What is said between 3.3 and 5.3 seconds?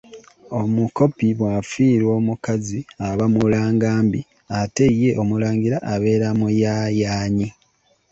mulangambi ate ye